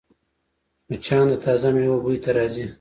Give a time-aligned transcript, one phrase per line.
[0.89, 2.65] مچان د تازه میوو بوی ته راځي